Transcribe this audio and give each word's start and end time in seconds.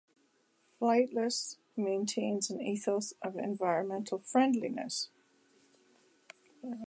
Flightless 0.79 1.57
maintains 1.77 2.49
an 2.49 2.59
ethos 2.59 3.13
of 3.21 3.37
environmental 3.37 4.17
friendliness. 4.17 5.11